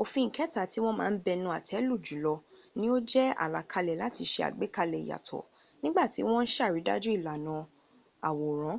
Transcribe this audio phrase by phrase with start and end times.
[0.00, 2.34] òfin ìkẹta tí wọ́n ma ń bẹnu àtẹ́ lù jùlọ
[2.78, 5.48] ní ó jẹ́ àlàkalẹ̀ láti se àgbékalẹ̀ ìyàtọ̀
[5.82, 7.54] nígbà tí wọ́n ń sàrídájú ìlànà
[8.28, 8.78] àwòrán